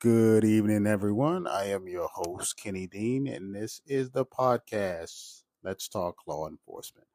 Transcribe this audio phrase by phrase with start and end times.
[0.00, 1.46] Good evening, everyone.
[1.46, 7.06] I am your host, Kenny Dean, and this is the podcast, Let's Talk Law Enforcement.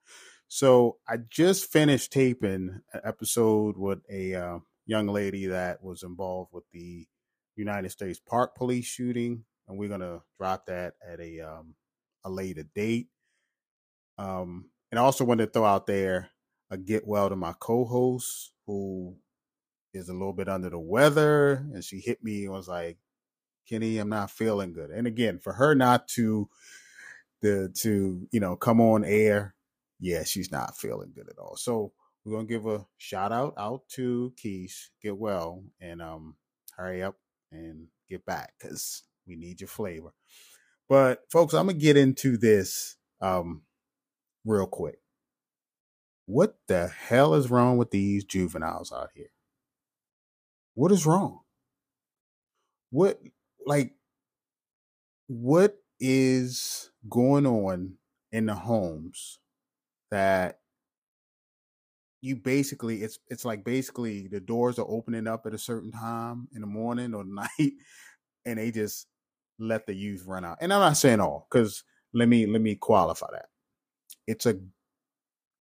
[0.50, 6.52] So, I just finished taping an episode with a uh, young lady that was involved
[6.54, 7.08] with the
[7.56, 11.74] United States Park Police shooting, and we're going to drop that at a, um,
[12.24, 13.08] a later date.
[14.20, 16.30] Um, and I also wanted to throw out there
[16.70, 19.16] a get well to my co host who
[19.96, 22.98] is a little bit under the weather and she hit me and was like
[23.68, 24.92] kenny i'm not feeling good.
[24.92, 26.50] And again for her not to
[27.42, 29.56] the to you know come on air
[30.00, 31.56] yeah she's not feeling good at all.
[31.56, 31.94] So
[32.24, 36.36] we're gonna give a shout out out to Keys, get well and um
[36.76, 37.16] hurry up
[37.52, 40.14] and get back because we need your flavor.
[40.90, 43.64] But folks i'm gonna get into this um
[44.44, 45.00] real quick.
[46.28, 49.30] What the hell is wrong with these juveniles out here
[50.76, 51.40] what is wrong?
[52.92, 53.20] What
[53.66, 53.94] like
[55.28, 57.96] what is going on
[58.32, 59.40] in the homes
[60.12, 60.60] that
[62.22, 66.48] you basically it's it's like basically the doors are opening up at a certain time
[66.54, 67.74] in the morning or night
[68.46, 69.08] and they just
[69.60, 70.58] let the youth run out.
[70.62, 73.46] And I'm not saying all because let me let me qualify that.
[74.28, 74.60] It's a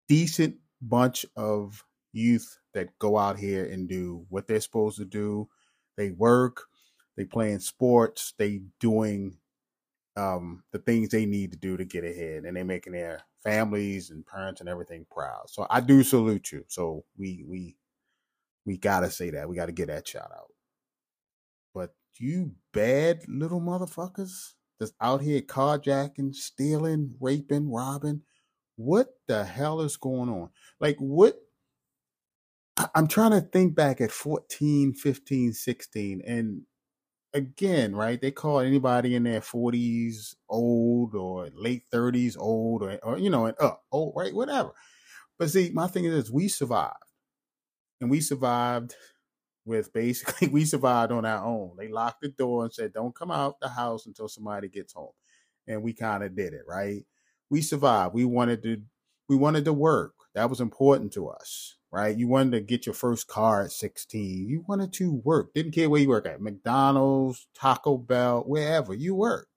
[0.07, 5.49] decent bunch of youth that go out here and do what they're supposed to do.
[5.97, 6.63] They work,
[7.15, 9.37] they playing sports, they doing
[10.15, 14.09] um, the things they need to do to get ahead, and they making their families
[14.09, 15.49] and parents and everything proud.
[15.49, 16.65] So I do salute you.
[16.67, 17.77] So we we
[18.65, 19.47] we gotta say that.
[19.47, 20.51] We gotta get that shout out.
[21.73, 28.21] But you bad little motherfuckers that's out here carjacking, stealing, raping, robbing.
[28.75, 30.49] What the hell is going on?
[30.79, 31.39] Like what
[32.95, 36.21] I'm trying to think back at 14, 15, 16.
[36.27, 36.61] And
[37.33, 43.17] again, right, they call anybody in their 40s old or late 30s old or, or
[43.17, 44.71] you know, and up, old, right, whatever.
[45.39, 46.95] But see, my thing is, we survived.
[48.01, 48.95] And we survived
[49.65, 51.75] with basically, we survived on our own.
[51.77, 55.13] They locked the door and said, don't come out the house until somebody gets home.
[55.67, 57.05] And we kind of did it, right?
[57.49, 58.13] We survived.
[58.13, 58.81] We wanted to,
[59.29, 60.13] we wanted to work.
[60.35, 62.15] That was important to us right?
[62.15, 64.47] You wanted to get your first car at 16.
[64.47, 65.51] You wanted to work.
[65.55, 69.47] Didn't care where you work at McDonald's, Taco Bell, wherever you work.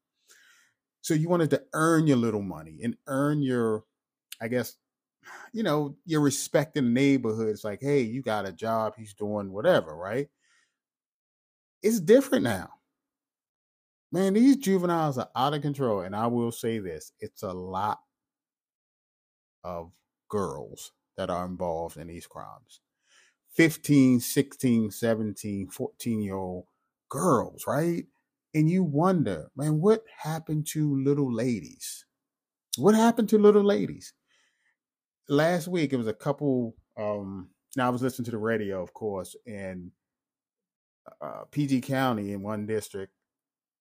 [1.02, 3.84] So you wanted to earn your little money and earn your,
[4.40, 4.76] I guess,
[5.52, 7.48] you know, your respect in the neighborhood.
[7.48, 10.28] It's like, hey, you got a job, he's doing whatever, right?
[11.82, 12.70] It's different now.
[14.12, 16.00] Man, these juveniles are out of control.
[16.00, 17.98] And I will say this it's a lot
[19.62, 19.92] of
[20.30, 22.80] girls that are involved in these crimes
[23.54, 26.64] 15, 16, 17, 14 year old
[27.08, 28.04] girls, right?
[28.54, 32.04] And you wonder, man, what happened to little ladies?
[32.78, 34.12] What happened to little ladies?
[35.28, 36.74] Last week, it was a couple.
[36.96, 39.92] Um, now, I was listening to the radio, of course, and
[41.20, 43.12] uh, PG County in one district,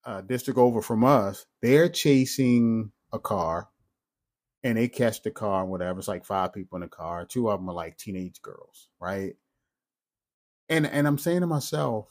[0.06, 3.70] uh, district over from us, they're chasing a car
[4.64, 6.00] and they catch the car and whatever.
[6.00, 7.26] It's like five people in the car.
[7.26, 9.34] Two of them are like teenage girls, right?
[10.68, 12.08] And and I'm saying to myself,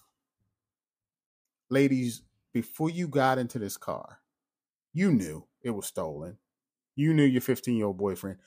[1.71, 2.23] ladies,
[2.53, 4.21] before you got into this car,
[4.93, 6.39] you knew it was stolen.
[6.97, 8.39] You knew your 15 year old boyfriend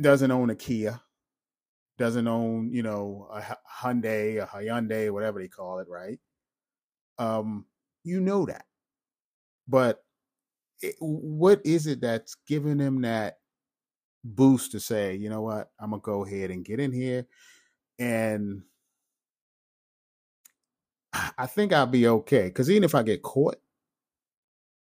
[0.00, 1.00] doesn't own a Kia,
[1.96, 6.18] doesn't own, you know, a Hyundai, a Hyundai, whatever they call it, right?
[7.18, 7.66] Um,
[8.04, 8.66] you know that.
[9.66, 10.04] But
[11.00, 13.38] what is it that's giving him that
[14.24, 17.26] boost to say, you know what, I'm gonna go ahead and get in here,
[17.98, 18.62] and
[21.36, 22.44] I think I'll be okay.
[22.44, 23.56] Because even if I get caught,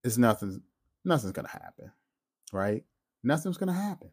[0.04, 0.62] it's nothing.
[1.06, 1.92] Nothing's gonna happen,
[2.52, 2.84] right?
[3.24, 4.12] Nothing's gonna happen.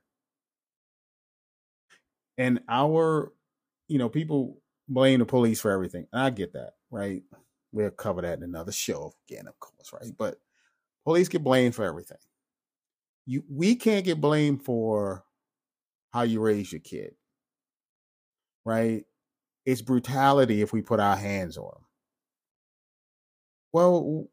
[2.39, 3.33] And our,
[3.89, 7.23] you know, people blame the police for everything, and I get that, right?
[7.73, 10.12] We'll cover that in another show again, of course, right?
[10.17, 10.41] But
[11.05, 12.19] police get blamed for everything.
[13.26, 15.25] You we can't get blamed for
[16.12, 17.14] how you raise your kid.
[18.64, 19.05] Right?
[19.64, 21.85] It's brutality if we put our hands on them.
[23.73, 24.26] Well,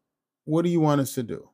[0.44, 1.50] what do you want us to do?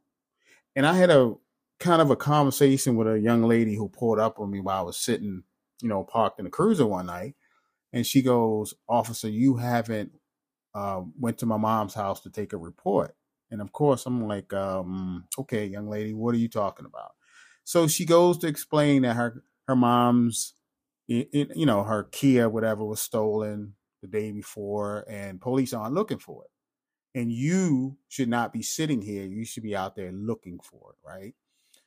[0.76, 1.34] And I had a
[1.80, 4.82] kind of a conversation with a young lady who pulled up on me while I
[4.82, 5.42] was sitting,
[5.82, 7.34] you know, parked in a cruiser one night.
[7.92, 10.12] And she goes, Officer, you haven't
[10.74, 13.14] uh, went to my mom's house to take a report.
[13.54, 17.12] And of course, I'm like, um, okay, young lady, what are you talking about?
[17.62, 20.54] So she goes to explain that her her mom's,
[21.08, 23.76] it, it, you know, her Kia, whatever, was stolen.
[24.02, 26.50] the day before and police aren't looking for it.
[27.18, 29.24] And you should not be sitting here.
[29.24, 31.34] You should be out there looking for it, right?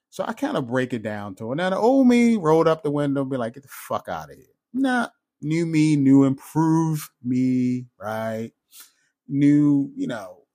[0.09, 1.55] So I kind of break it down to her.
[1.55, 4.31] Now the old me rolled up the window and be like, get the fuck out
[4.31, 4.45] of here.
[4.73, 5.09] Nah,
[5.41, 8.51] new me, new improved me, right?
[9.27, 10.45] New, you know,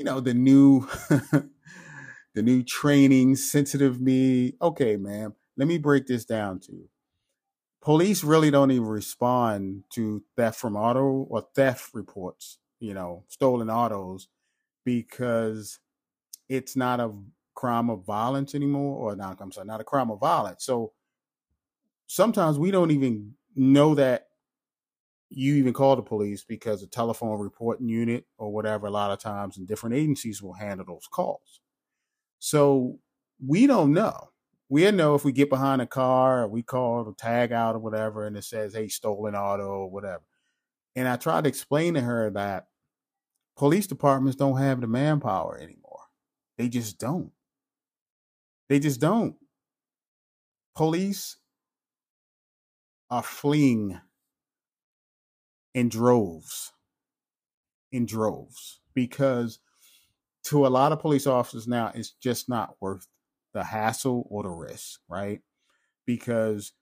[0.00, 0.88] you know, the new
[2.34, 4.54] the new training, sensitive me.
[4.62, 6.88] Okay, ma'am, let me break this down to you.
[7.82, 13.68] Police really don't even respond to theft from auto or theft reports, you know, stolen
[13.68, 14.28] autos,
[14.86, 15.80] because
[16.48, 17.12] it's not a
[17.54, 20.64] crime of violence anymore, or not, I'm sorry, not a crime of violence.
[20.64, 20.94] So
[22.06, 24.29] sometimes we don't even know that
[25.30, 29.20] you even call the police because a telephone reporting unit or whatever, a lot of
[29.20, 31.60] times, and different agencies will handle those calls.
[32.40, 32.98] So
[33.44, 34.30] we don't know.
[34.68, 37.80] We know if we get behind a car or we call the tag out or
[37.80, 40.22] whatever and it says, hey, stolen auto or whatever.
[40.94, 42.68] And I tried to explain to her that
[43.56, 46.00] police departments don't have the manpower anymore.
[46.56, 47.32] They just don't.
[48.68, 49.36] They just don't.
[50.76, 51.36] Police
[53.10, 54.00] are fleeing
[55.74, 56.72] in droves,
[57.92, 59.58] in droves, because
[60.44, 63.06] to a lot of police officers now, it's just not worth
[63.52, 65.40] the hassle or the risk, right?
[66.06, 66.72] Because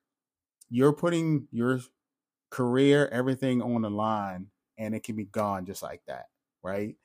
[0.70, 1.80] you're putting your
[2.50, 4.46] career, everything on the line,
[4.78, 6.26] and it can be gone just like that,
[6.62, 6.96] right?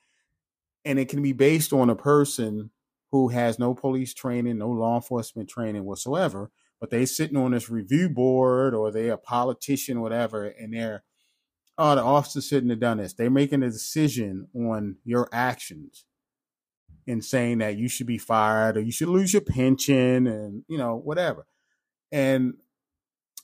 [0.84, 2.70] And it can be based on a person
[3.10, 6.50] who has no police training, no law enforcement training whatsoever,
[6.80, 11.04] but they sitting on this review board or they're a politician, whatever, and they're
[11.78, 13.14] oh, the officer shouldn't have done this.
[13.14, 16.04] They're making a decision on your actions
[17.06, 20.78] and saying that you should be fired or you should lose your pension and you
[20.78, 21.46] know whatever.
[22.12, 22.54] And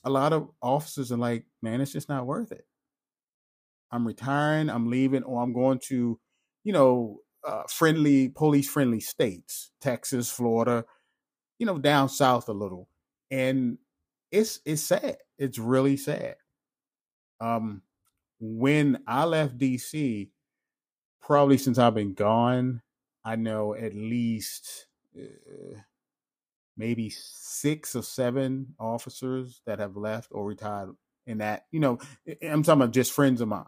[0.03, 2.65] a lot of officers are like man it's just not worth it.
[3.91, 6.19] I'm retiring i'm leaving or i'm going to
[6.63, 10.85] you know uh, friendly police friendly states texas florida
[11.61, 12.89] you know down south a little.
[13.29, 13.77] And
[14.31, 15.17] it's it's sad.
[15.37, 16.35] It's really sad.
[17.39, 17.83] Um
[18.41, 20.29] when i left dc
[21.21, 22.81] probably since i've been gone
[23.23, 25.79] I know at least uh,
[26.75, 30.89] maybe six or seven officers that have left or retired
[31.27, 31.99] in that, you know,
[32.41, 33.65] I'm talking about just friends of mine.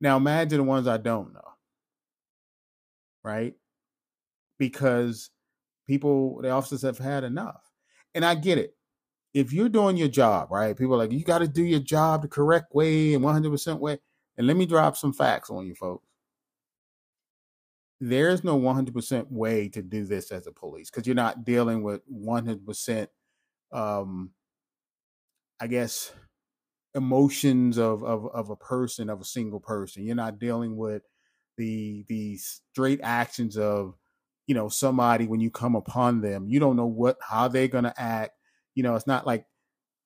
[0.00, 1.48] Now imagine the ones I don't know,
[3.22, 3.54] right?
[4.58, 5.30] Because
[5.86, 7.62] people, the officers have had enough.
[8.14, 8.74] And I get it.
[9.32, 10.76] If you're doing your job, right?
[10.76, 13.98] People like, you got to do your job the correct way and 100% way.
[14.36, 16.06] And let me drop some facts on you, folks
[18.00, 22.00] there's no 100% way to do this as a police because you're not dealing with
[22.10, 23.06] 100%
[23.72, 24.30] um
[25.60, 26.12] i guess
[26.96, 31.02] emotions of, of of a person of a single person you're not dealing with
[31.56, 33.94] the the straight actions of
[34.48, 37.84] you know somebody when you come upon them you don't know what how they're going
[37.84, 38.32] to act
[38.74, 39.46] you know it's not like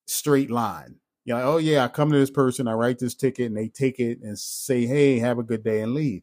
[0.07, 3.47] straight line you're like oh yeah i come to this person i write this ticket
[3.47, 6.23] and they take it and say hey have a good day and leave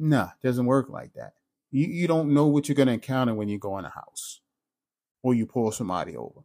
[0.00, 1.34] no, it doesn't work like that.
[1.70, 4.40] You you don't know what you're going to encounter when you go in a house,
[5.22, 6.40] or you pull somebody over,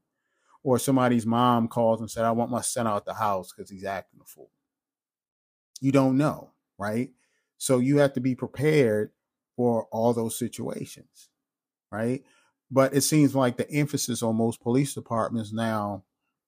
[0.64, 3.86] or somebody's mom calls and said, "I want my son out the house because he's
[3.86, 4.52] acting a fool."
[5.82, 7.12] You don't know, right?
[7.58, 9.12] So you have to be prepared
[9.56, 11.30] for all those situations,
[11.92, 12.24] right?
[12.72, 16.04] But it seems like the emphasis on most police departments now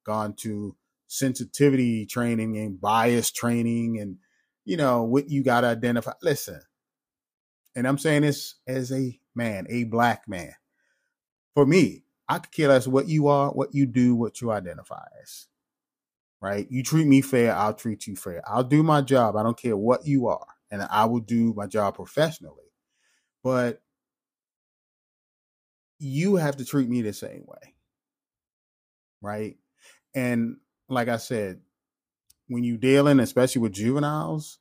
[0.05, 0.75] gone to
[1.07, 4.17] sensitivity training and bias training and
[4.65, 6.11] you know what you got to identify.
[6.21, 6.61] Listen,
[7.75, 10.53] and I'm saying this as a man, a black man.
[11.53, 15.05] For me, I could care less what you are, what you do, what you identify
[15.21, 15.47] as.
[16.41, 16.67] Right?
[16.69, 18.41] You treat me fair, I'll treat you fair.
[18.45, 19.35] I'll do my job.
[19.35, 22.73] I don't care what you are, and I will do my job professionally.
[23.43, 23.81] But
[25.99, 27.73] you have to treat me the same way.
[29.21, 29.57] Right?
[30.15, 30.57] And
[30.89, 31.61] like I said,
[32.47, 34.59] when you dealing, especially with juveniles,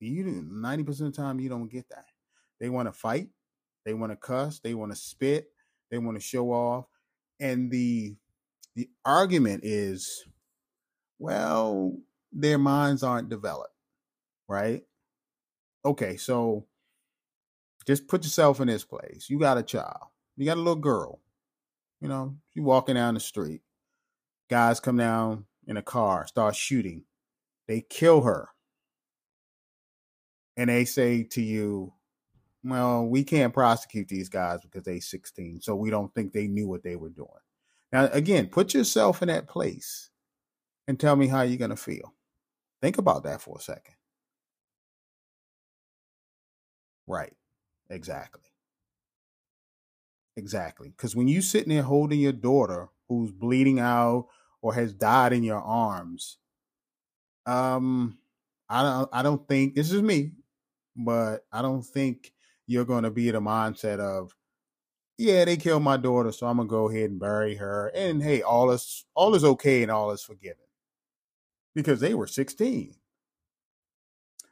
[0.00, 2.04] you 90% of the time you don't get that.
[2.60, 3.28] They want to fight,
[3.84, 5.48] they want to cuss, they want to spit,
[5.90, 6.86] they want to show off.
[7.40, 8.16] And the
[8.74, 10.24] the argument is,
[11.18, 11.96] well,
[12.30, 13.74] their minds aren't developed,
[14.48, 14.82] right?
[15.84, 16.66] Okay, so
[17.86, 19.26] just put yourself in this place.
[19.28, 21.20] You got a child, you got a little girl,
[22.00, 23.62] you know, she's walking down the street.
[24.48, 27.04] Guys come down in a car, start shooting.
[27.66, 28.48] They kill her
[30.56, 31.92] and they say to you,
[32.64, 36.66] well, we can't prosecute these guys because they 16, so we don't think they knew
[36.66, 37.28] what they were doing.
[37.92, 40.10] Now, again, put yourself in that place
[40.86, 42.14] and tell me how you're going to feel.
[42.82, 43.94] Think about that for a second.
[47.06, 47.34] Right.
[47.90, 48.42] Exactly.
[50.38, 50.88] Exactly.
[50.90, 54.28] Because when you sitting there holding your daughter who's bleeding out
[54.62, 56.38] or has died in your arms,
[57.46, 58.18] um,
[58.68, 60.32] I don't I don't think this is me,
[60.96, 62.32] but I don't think
[62.66, 64.34] you're gonna be the mindset of,
[65.18, 67.88] yeah, they killed my daughter, so I'm gonna go ahead and bury her.
[67.94, 70.64] And hey, all is all is okay and all is forgiven.
[71.74, 72.96] Because they were 16.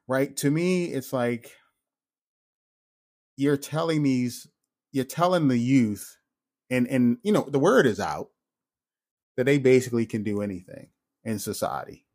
[0.09, 0.37] Right?
[0.39, 1.57] To me, it's like
[3.37, 4.49] you're telling these
[4.97, 6.17] you're telling the youth
[6.71, 8.31] and and you know the word is out
[9.37, 10.89] that they basically can do anything
[11.23, 12.07] in society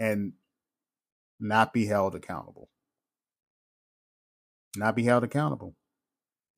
[0.00, 0.32] and
[1.38, 2.68] not be held accountable.
[4.76, 5.76] Not be held accountable.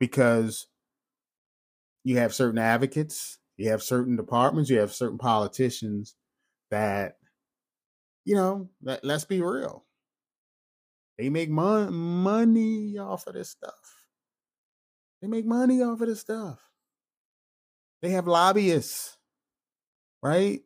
[0.01, 0.69] Because
[2.03, 6.15] you have certain advocates you have certain departments you have certain politicians
[6.71, 7.17] that
[8.25, 9.85] you know let, let's be real.
[11.19, 13.98] They make mon- money off of this stuff
[15.21, 16.59] they make money off of this stuff.
[18.03, 19.17] They have lobbyists,
[20.23, 20.61] right?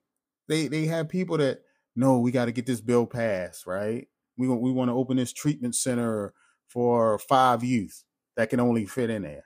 [0.48, 1.60] They they have people that
[1.96, 4.08] no, we got to get this bill passed, right?
[4.36, 6.34] We we want to open this treatment center
[6.68, 8.04] for five youth
[8.36, 9.44] that can only fit in there,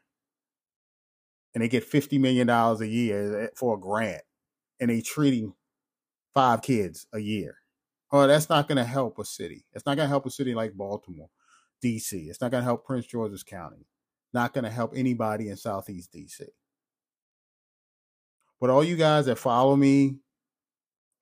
[1.54, 4.22] and they get fifty million dollars a year eh, for a grant,
[4.80, 5.54] and they treating
[6.34, 7.56] five kids a year.
[8.12, 9.64] Oh, that's not going to help a city.
[9.72, 11.28] It's not going to help a city like Baltimore,
[11.82, 12.16] D.C.
[12.16, 13.86] It's not going to help Prince George's County
[14.36, 16.42] not going to help anybody in Southeast DC.
[18.60, 20.18] But all you guys that follow me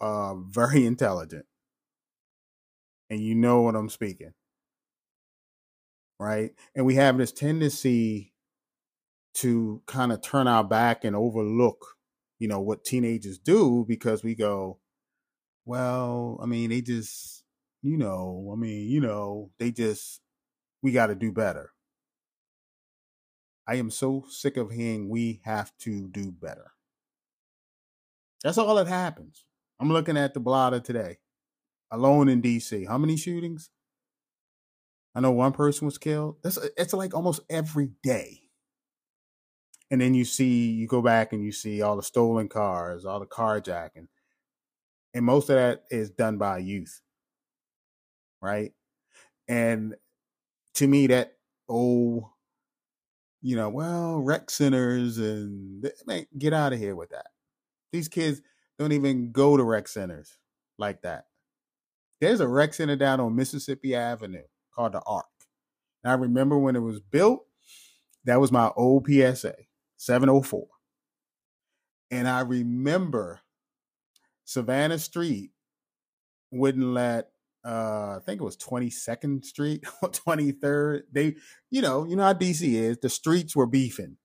[0.01, 1.47] are very intelligent.
[3.09, 4.33] And you know what I'm speaking.
[6.19, 6.51] Right?
[6.75, 8.33] And we have this tendency
[9.35, 11.97] to kind of turn our back and overlook,
[12.41, 14.81] you know, what teenagers do because we go,
[15.65, 17.45] well, I mean, they just,
[17.83, 20.21] you know, I mean, you know, they just,
[20.83, 21.74] we got to do better.
[23.67, 26.73] I am so sick of hearing we have to do better.
[28.43, 29.47] That's all that happens.
[29.81, 31.19] I'm looking at the blotter today,
[31.91, 32.87] alone in DC.
[32.87, 33.71] How many shootings?
[35.15, 36.37] I know one person was killed.
[36.43, 38.41] That's uh, it's like almost every day.
[39.91, 43.21] And then you see, you go back and you see all the stolen cars, all
[43.21, 44.09] the carjacking.
[45.15, 47.01] And most of that is done by youth.
[48.43, 48.73] Right?
[49.47, 49.95] And
[50.75, 51.37] to me, that
[51.69, 52.34] oh
[53.45, 57.27] you know, well, rec centers and man, get out of here with that.
[57.93, 58.41] These kids
[58.79, 60.39] don't even go to rec centers
[60.79, 61.27] like that.
[62.23, 65.27] There's a rec center down on Mississippi Avenue called the Arc.
[66.03, 67.45] And I remember when it was built,
[68.25, 69.55] that was my old PSA,
[69.99, 70.67] 704.
[72.11, 73.41] And I remember
[74.47, 75.51] Savannah Street
[76.51, 77.29] wouldn't let
[77.65, 81.03] uh, I think it was 22nd Street or 23rd.
[81.11, 81.37] They,
[81.71, 82.99] you know, you know how DC is.
[82.99, 84.19] The streets were beefing.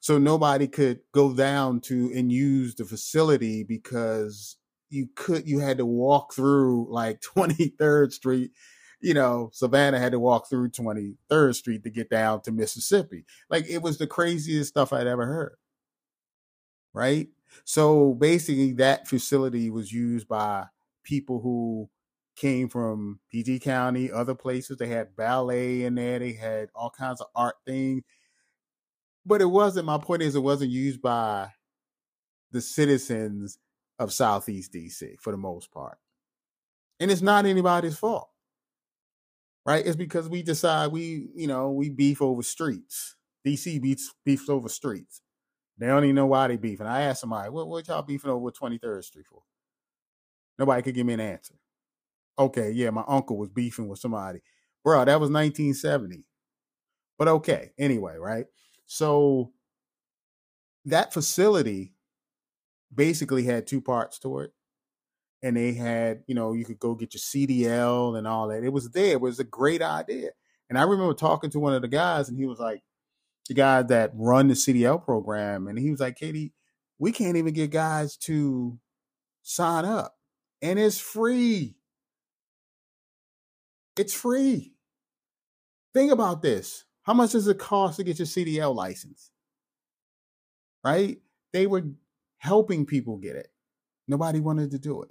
[0.00, 4.56] So nobody could go down to and use the facility because
[4.90, 8.52] you could you had to walk through like 23rd Street.
[9.00, 13.24] You know, Savannah had to walk through 23rd Street to get down to Mississippi.
[13.50, 15.56] Like it was the craziest stuff I'd ever heard.
[16.94, 17.28] Right?
[17.64, 20.66] So basically that facility was used by
[21.04, 21.88] people who
[22.38, 24.76] came from PG County, other places.
[24.76, 26.18] They had ballet in there.
[26.18, 28.02] They had all kinds of art things.
[29.26, 31.48] But it wasn't, my point is, it wasn't used by
[32.50, 33.58] the citizens
[33.98, 35.98] of Southeast DC for the most part.
[37.00, 38.30] And it's not anybody's fault,
[39.66, 39.84] right?
[39.84, 43.16] It's because we decide we, you know, we beef over streets.
[43.46, 45.20] DC beefs, beefs over streets.
[45.78, 46.80] They don't even know why they beef.
[46.80, 49.42] And I asked somebody, what, what y'all beefing over 23rd Street for?
[50.58, 51.54] Nobody could give me an answer.
[52.38, 54.40] Okay, yeah, my uncle was beefing with somebody.
[54.84, 56.26] Bro, that was 1970.
[57.18, 58.46] But okay, anyway, right?
[58.86, 59.52] So
[60.84, 61.94] that facility
[62.94, 64.52] basically had two parts to it.
[65.42, 68.64] And they had, you know, you could go get your CDL and all that.
[68.64, 69.12] It was there.
[69.12, 70.30] It was a great idea.
[70.68, 72.82] And I remember talking to one of the guys, and he was like,
[73.48, 76.52] the guy that run the CDL program, and he was like, Katie,
[76.98, 78.78] we can't even get guys to
[79.42, 80.16] sign up.
[80.60, 81.76] And it's free.
[83.98, 84.74] It's free.
[85.94, 86.84] Think about this.
[87.02, 89.30] How much does it cost to get your CDL license?
[90.84, 91.18] Right?
[91.52, 91.84] They were
[92.38, 93.48] helping people get it.
[94.08, 95.10] Nobody wanted to do it.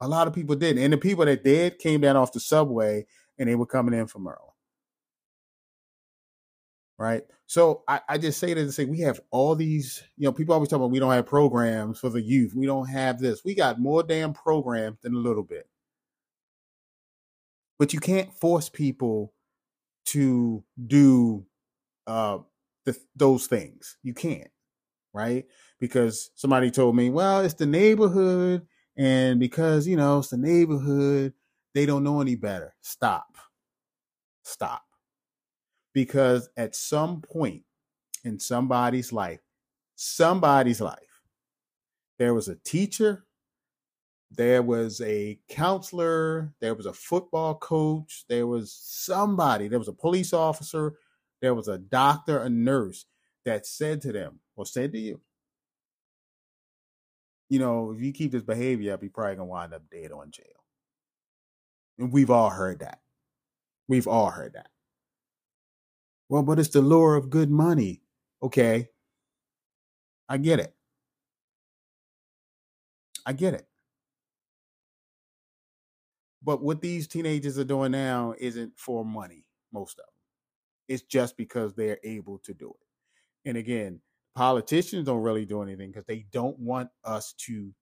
[0.00, 0.82] A lot of people didn't.
[0.84, 3.06] And the people that did came down off the subway
[3.38, 4.44] and they were coming in from Maryland.
[6.98, 7.22] right?
[7.46, 10.54] So I, I just say that to say we have all these, you know, people
[10.54, 12.54] always talk about we don't have programs for the youth.
[12.54, 13.44] We don't have this.
[13.44, 15.68] We got more damn programs than a little bit.
[17.78, 19.32] But you can't force people
[20.06, 21.46] to do
[22.06, 22.38] uh,
[22.84, 23.96] the, those things.
[24.02, 24.50] You can't,
[25.12, 25.46] right?
[25.78, 28.66] Because somebody told me, well, it's the neighborhood,
[28.96, 31.34] and because you know it's the neighborhood,
[31.74, 32.74] they don't know any better.
[32.80, 33.36] Stop.
[34.42, 34.82] Stop
[35.98, 37.62] because at some point
[38.24, 39.40] in somebody's life,
[39.96, 41.22] somebody's life,
[42.20, 43.24] there was a teacher,
[44.30, 49.92] there was a counselor, there was a football coach, there was somebody, there was a
[49.92, 50.94] police officer,
[51.40, 53.06] there was a doctor, a nurse
[53.44, 55.20] that said to them or said to you,
[57.48, 60.24] you know, if you keep this behavior up, you're probably gonna wind up dead or
[60.24, 60.44] in jail.
[61.98, 63.00] And we've all heard that.
[63.88, 64.68] We've all heard that.
[66.28, 68.02] Well, but it's the lure of good money.
[68.42, 68.90] Okay.
[70.28, 70.74] I get it.
[73.24, 73.66] I get it.
[76.42, 80.12] But what these teenagers are doing now isn't for money, most of them.
[80.88, 83.48] It's just because they're able to do it.
[83.48, 84.00] And again,
[84.34, 87.72] politicians don't really do anything because they don't want us to,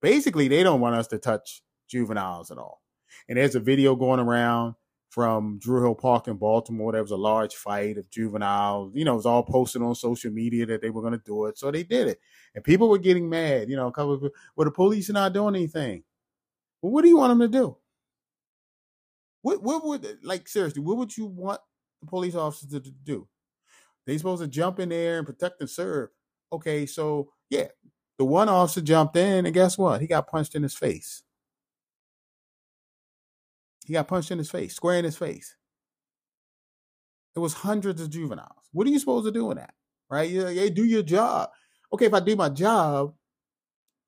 [0.00, 2.82] basically, they don't want us to touch juveniles at all.
[3.28, 4.74] And there's a video going around
[5.10, 6.92] from Druid Hill Park in Baltimore.
[6.92, 8.92] There was a large fight of juveniles.
[8.94, 11.46] You know, it was all posted on social media that they were going to do
[11.46, 11.56] it.
[11.56, 12.18] So they did it.
[12.54, 16.02] And people were getting mad, you know, because well, the police are not doing anything.
[16.82, 17.76] Well, what do you want them to do?
[19.44, 21.60] What, what would, uh, like, seriously, what would you want
[22.00, 23.28] the police officers to, to do?
[24.06, 26.08] They supposed to jump in there and protect and serve.
[26.50, 27.66] Okay, so yeah,
[28.16, 30.00] the one officer jumped in, and guess what?
[30.00, 31.22] He got punched in his face.
[33.84, 35.54] He got punched in his face, square in his face.
[37.36, 38.70] It was hundreds of juveniles.
[38.72, 39.74] What are you supposed to do in that?
[40.08, 40.30] Right?
[40.30, 41.50] Hey, do your job.
[41.92, 43.12] Okay, if I do my job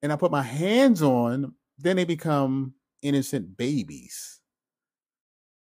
[0.01, 2.73] and I put my hands on, then they become
[3.03, 4.41] innocent babies.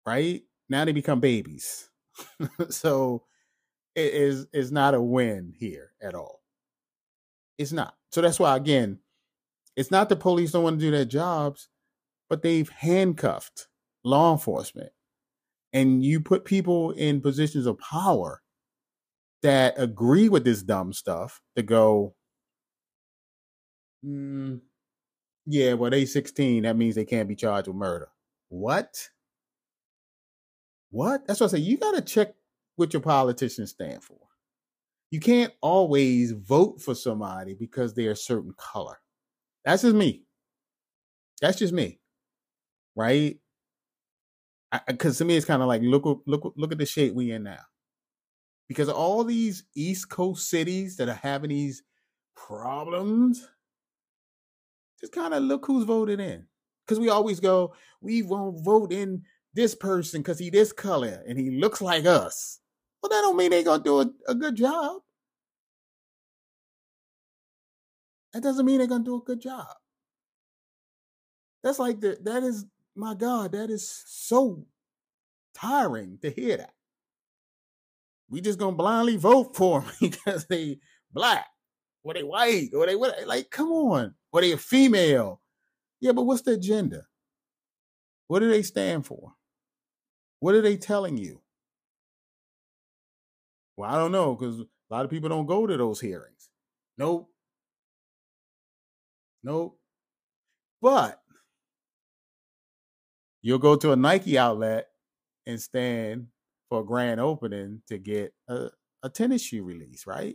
[0.06, 0.42] Right?
[0.68, 1.88] Now they become babies.
[2.70, 3.24] so
[3.94, 6.42] it is is not a win here at all.
[7.58, 7.94] It's not.
[8.10, 8.98] So that's why again,
[9.76, 11.68] it's not the police don't want to do their jobs,
[12.28, 13.68] but they've handcuffed
[14.04, 14.90] law enforcement
[15.72, 18.40] and you put people in positions of power
[19.42, 22.14] that agree with this dumb stuff to go
[24.04, 24.60] mm,
[25.46, 28.08] yeah well they 16 that means they can't be charged with murder
[28.48, 29.08] what
[30.94, 31.26] what?
[31.26, 32.34] That's what i say you got to check
[32.76, 34.18] what your politicians stand for.
[35.10, 38.98] You can't always vote for somebody because they're a certain color.
[39.64, 40.24] That's just me.
[41.40, 42.00] That's just me
[42.96, 43.36] right?
[44.86, 47.44] Because to me it's kind of like look look look at the shape we in
[47.44, 47.60] now.
[48.68, 51.82] Because all these east coast cities that are having these
[52.34, 53.46] problems
[55.00, 56.46] just kind of look who's voted in.
[56.84, 59.22] Because we always go we won't vote in
[59.54, 62.60] this person because he this color and he looks like us
[63.02, 64.96] well that don't mean they're gonna do a, a good job
[68.32, 69.66] that doesn't mean they're gonna do a good job
[71.62, 74.64] that's like the that is my God, that is so
[75.54, 76.74] tiring to hear that.
[78.28, 80.78] We just gonna blindly vote for them because they
[81.12, 81.46] black,
[82.02, 83.26] or they white, or they what?
[83.26, 85.40] Like, come on, or they a female.
[86.00, 87.06] Yeah, but what's their gender?
[88.28, 89.32] What do they stand for?
[90.40, 91.40] What are they telling you?
[93.76, 96.48] Well, I don't know because a lot of people don't go to those hearings.
[96.98, 97.28] Nope.
[99.42, 99.78] Nope.
[100.80, 101.24] But
[103.44, 104.86] You'll go to a Nike outlet
[105.46, 106.28] and stand
[106.70, 108.70] for a grand opening to get a,
[109.02, 110.34] a tennis shoe release, right?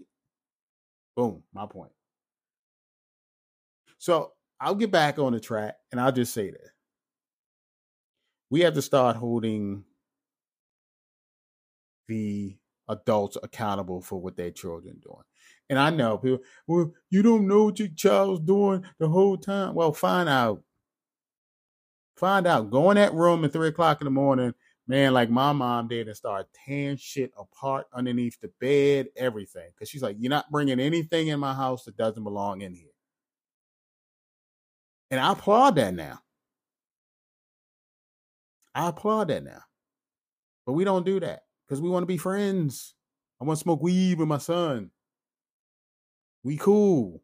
[1.15, 1.91] Boom, my point.
[3.97, 6.69] So I'll get back on the track and I'll just say this.
[8.51, 9.85] We have to start holding
[12.09, 12.57] the
[12.89, 15.23] adults accountable for what their children doing.
[15.69, 19.75] And I know people, well, you don't know what your child's doing the whole time.
[19.75, 20.63] Well, find out.
[22.17, 22.71] Find out.
[22.71, 24.53] Go in that room at three o'clock in the morning,
[24.87, 29.69] man, like my mom did, and start tearing shit apart underneath the bed, everything.
[29.73, 32.89] Because she's like, you're not bringing anything in my house that doesn't belong in here.
[35.11, 36.19] And I applaud that now.
[38.73, 39.61] I applaud that now.
[40.65, 42.95] But we don't do that because we want to be friends.
[43.39, 44.89] I want to smoke weed with my son.
[46.43, 47.21] We cool.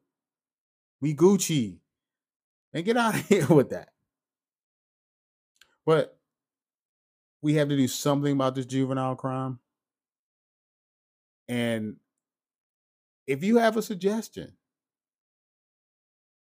[1.01, 1.79] We Gucci.
[2.71, 3.89] And get out of here with that.
[5.85, 6.17] But
[7.41, 9.59] we have to do something about this juvenile crime.
[11.47, 11.95] And
[13.27, 14.53] if you have a suggestion,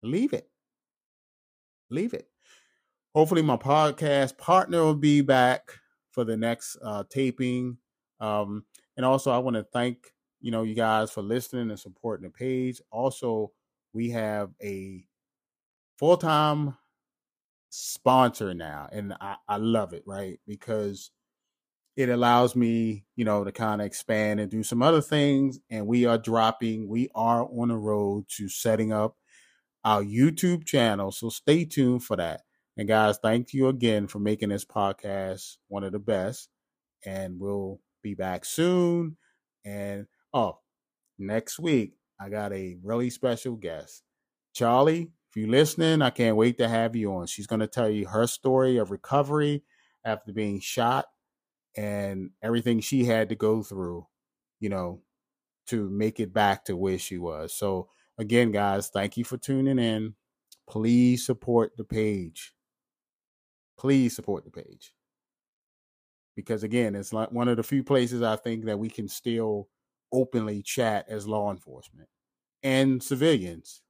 [0.03, 0.49] leave it.
[1.89, 2.27] Leave it.
[3.15, 5.78] Hopefully, my podcast partner will be back
[6.19, 7.77] for the next uh, taping.
[8.19, 8.65] Um,
[8.97, 12.29] and also, I want to thank you know you guys for listening and supporting the
[12.29, 12.81] page.
[12.91, 13.53] Also,
[13.93, 15.05] we have a
[15.97, 16.75] full time
[17.69, 20.41] sponsor now, and I, I love it, right?
[20.45, 21.11] Because
[21.95, 25.59] it allows me, you know, to kind of expand and do some other things.
[25.69, 29.15] And we are dropping, we are on a road to setting up
[29.85, 31.11] our YouTube channel.
[31.13, 32.41] So stay tuned for that.
[32.79, 36.47] And guys, thank you again for making this podcast one of the best.
[37.05, 39.17] And we'll be back soon.
[39.65, 40.59] And oh,
[41.17, 44.03] next week, I got a really special guest.
[44.53, 47.27] Charlie, if you're listening, I can't wait to have you on.
[47.27, 49.61] She's going to tell you her story of recovery
[50.05, 51.07] after being shot
[51.75, 54.07] and everything she had to go through,
[54.61, 55.01] you know,
[55.67, 57.53] to make it back to where she was.
[57.53, 60.15] So, again, guys, thank you for tuning in.
[60.65, 62.53] Please support the page
[63.79, 64.93] please support the page.
[66.35, 69.67] Because again it's like one of the few places i think that we can still
[70.13, 72.07] openly chat as law enforcement
[72.63, 73.81] and civilians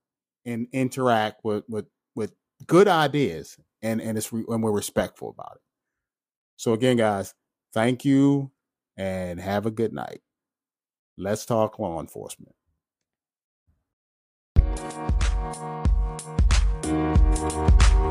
[0.46, 2.34] and interact with with with
[2.66, 5.62] good ideas and and it's re- and we're respectful about it.
[6.58, 7.34] So again guys
[7.74, 8.52] thank you
[8.98, 10.22] and have a good night.
[11.18, 12.56] Let's talk law enforcement.